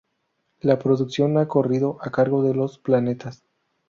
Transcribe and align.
La 0.61 0.79
producción 0.79 1.37
ha 1.37 1.47
corrido 1.47 1.99
a 2.01 2.09
cargo 2.09 2.41
de 2.41 2.55
Los 2.55 2.79
Planetas. 2.79 3.43